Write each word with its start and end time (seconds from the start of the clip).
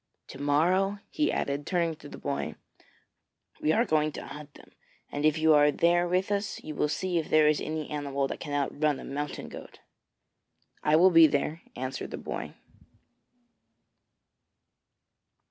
To 0.29 0.41
morrow,' 0.41 0.97
he 1.11 1.31
added, 1.31 1.67
turning 1.67 1.93
to 1.97 2.09
the 2.09 2.17
boy, 2.17 2.55
'we 3.61 3.71
are 3.71 3.85
going 3.85 4.11
to 4.13 4.25
hunt 4.25 4.55
them, 4.55 4.71
and 5.11 5.25
if 5.25 5.37
you 5.37 5.53
are 5.53 5.69
there 5.71 6.07
with 6.07 6.31
us 6.31 6.59
you 6.63 6.73
will 6.73 6.89
see 6.89 7.19
if 7.19 7.29
there 7.29 7.47
is 7.47 7.61
any 7.61 7.87
animal 7.91 8.27
that 8.27 8.39
can 8.39 8.51
outrun 8.53 8.99
a 8.99 9.03
mountain 9.03 9.47
goat.' 9.47 9.77
'I 10.81 10.95
will 10.95 11.11
be 11.11 11.27
there,' 11.27 11.61
answered 11.75 12.09
the 12.09 12.17
boy. 12.17 12.55